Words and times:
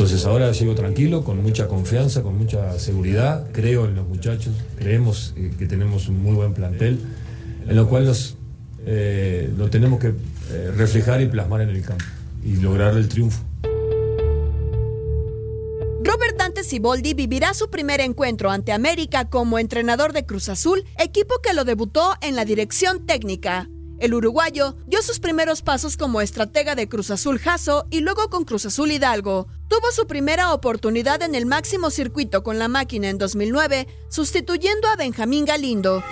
Entonces 0.00 0.24
ahora 0.24 0.54
sigo 0.54 0.74
tranquilo, 0.74 1.24
con 1.24 1.42
mucha 1.42 1.68
confianza, 1.68 2.22
con 2.22 2.38
mucha 2.38 2.78
seguridad. 2.78 3.44
Creo 3.52 3.84
en 3.84 3.94
los 3.94 4.08
muchachos, 4.08 4.54
creemos 4.78 5.34
eh, 5.36 5.50
que 5.58 5.66
tenemos 5.66 6.08
un 6.08 6.22
muy 6.22 6.34
buen 6.34 6.54
plantel, 6.54 6.98
en 7.68 7.76
lo 7.76 7.86
cual 7.86 8.10
eh, 8.86 9.52
lo 9.58 9.68
tenemos 9.68 10.00
que 10.00 10.14
eh, 10.52 10.72
reflejar 10.74 11.20
y 11.20 11.26
plasmar 11.26 11.60
en 11.60 11.68
el 11.68 11.82
campo 11.82 12.02
y 12.42 12.56
lograr 12.56 12.96
el 12.96 13.10
triunfo. 13.10 13.44
Robert 16.02 16.38
Dante 16.38 16.64
Siboldi 16.64 17.12
vivirá 17.12 17.52
su 17.52 17.68
primer 17.68 18.00
encuentro 18.00 18.50
ante 18.50 18.72
América 18.72 19.28
como 19.28 19.58
entrenador 19.58 20.14
de 20.14 20.24
Cruz 20.24 20.48
Azul, 20.48 20.86
equipo 20.98 21.42
que 21.42 21.52
lo 21.52 21.64
debutó 21.64 22.14
en 22.22 22.36
la 22.36 22.46
dirección 22.46 23.04
técnica. 23.04 23.68
El 24.00 24.14
uruguayo 24.14 24.76
dio 24.86 25.02
sus 25.02 25.20
primeros 25.20 25.60
pasos 25.60 25.98
como 25.98 26.22
estratega 26.22 26.74
de 26.74 26.88
Cruz 26.88 27.10
Azul 27.10 27.38
Jaso 27.38 27.86
y 27.90 28.00
luego 28.00 28.30
con 28.30 28.44
Cruz 28.44 28.64
Azul 28.64 28.90
Hidalgo. 28.90 29.46
Tuvo 29.68 29.92
su 29.92 30.06
primera 30.06 30.54
oportunidad 30.54 31.20
en 31.20 31.34
el 31.34 31.44
máximo 31.44 31.90
circuito 31.90 32.42
con 32.42 32.58
la 32.58 32.68
máquina 32.68 33.10
en 33.10 33.18
2009, 33.18 33.86
sustituyendo 34.08 34.88
a 34.88 34.96
Benjamín 34.96 35.44
Galindo. 35.44 36.02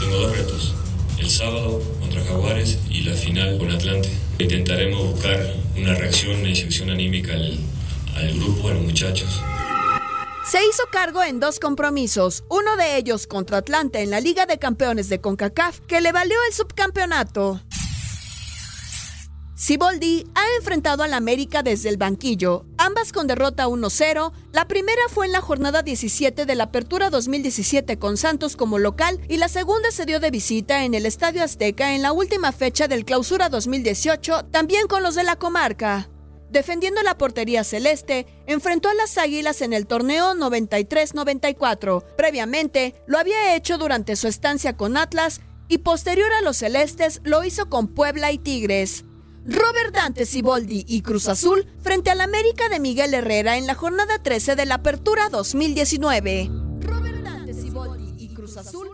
Tengo 0.00 0.16
dos 0.16 0.36
retos, 0.36 0.74
el 1.20 1.30
sábado 1.30 1.80
contra 2.00 2.24
Jaguares 2.24 2.80
y 2.90 3.02
la 3.02 3.14
final 3.14 3.56
con 3.56 3.70
Atlante. 3.70 4.10
Intentaremos 4.40 5.12
buscar 5.12 5.54
una 5.76 5.94
reacción, 5.94 6.40
una 6.40 6.48
inyección 6.48 6.90
anímica 6.90 7.34
al, 7.34 7.56
al 8.16 8.34
grupo, 8.36 8.68
a 8.68 8.72
los 8.72 8.82
muchachos. 8.82 9.40
Se 10.54 10.64
hizo 10.64 10.84
cargo 10.88 11.20
en 11.20 11.40
dos 11.40 11.58
compromisos, 11.58 12.44
uno 12.48 12.76
de 12.76 12.96
ellos 12.96 13.26
contra 13.26 13.58
Atlanta 13.58 13.98
en 13.98 14.10
la 14.10 14.20
Liga 14.20 14.46
de 14.46 14.60
Campeones 14.60 15.08
de 15.08 15.20
CONCACAF, 15.20 15.80
que 15.80 16.00
le 16.00 16.12
valió 16.12 16.36
el 16.46 16.54
subcampeonato. 16.54 17.60
Siboldi 19.56 20.30
ha 20.36 20.44
enfrentado 20.56 21.02
al 21.02 21.12
América 21.12 21.64
desde 21.64 21.88
el 21.88 21.96
banquillo, 21.96 22.66
ambas 22.78 23.12
con 23.12 23.26
derrota 23.26 23.66
1-0. 23.66 24.32
La 24.52 24.68
primera 24.68 25.02
fue 25.08 25.26
en 25.26 25.32
la 25.32 25.40
jornada 25.40 25.82
17 25.82 26.46
de 26.46 26.54
la 26.54 26.64
Apertura 26.64 27.10
2017 27.10 27.98
con 27.98 28.16
Santos 28.16 28.54
como 28.54 28.78
local 28.78 29.20
y 29.28 29.38
la 29.38 29.48
segunda 29.48 29.90
se 29.90 30.06
dio 30.06 30.20
de 30.20 30.30
visita 30.30 30.84
en 30.84 30.94
el 30.94 31.04
Estadio 31.04 31.42
Azteca 31.42 31.96
en 31.96 32.02
la 32.02 32.12
última 32.12 32.52
fecha 32.52 32.86
del 32.86 33.04
Clausura 33.04 33.48
2018, 33.48 34.44
también 34.52 34.86
con 34.86 35.02
los 35.02 35.16
de 35.16 35.24
la 35.24 35.34
comarca. 35.34 36.08
Defendiendo 36.50 37.02
la 37.02 37.18
portería 37.18 37.64
celeste, 37.64 38.26
enfrentó 38.46 38.88
a 38.88 38.94
las 38.94 39.18
Águilas 39.18 39.62
en 39.62 39.72
el 39.72 39.86
torneo 39.86 40.34
93-94. 40.34 42.04
Previamente, 42.16 42.94
lo 43.06 43.18
había 43.18 43.56
hecho 43.56 43.78
durante 43.78 44.16
su 44.16 44.28
estancia 44.28 44.76
con 44.76 44.96
Atlas 44.96 45.40
y 45.68 45.78
posterior 45.78 46.32
a 46.32 46.42
los 46.42 46.58
celestes 46.58 47.20
lo 47.24 47.44
hizo 47.44 47.68
con 47.68 47.88
Puebla 47.88 48.32
y 48.32 48.38
Tigres. 48.38 49.04
Robert 49.46 49.94
Dante 49.94 50.24
Siboldi 50.24 50.84
y 50.88 51.02
Cruz 51.02 51.28
Azul 51.28 51.66
frente 51.82 52.10
al 52.10 52.20
América 52.22 52.68
de 52.68 52.80
Miguel 52.80 53.12
Herrera 53.12 53.58
en 53.58 53.66
la 53.66 53.74
jornada 53.74 54.22
13 54.22 54.56
de 54.56 54.64
la 54.64 54.76
Apertura 54.76 55.28
2019. 55.28 56.50
Robert 56.80 57.22
Dante 57.22 57.52
Siboldi 57.52 58.14
y 58.16 58.28
Cruz 58.34 58.56
Azul 58.56 58.93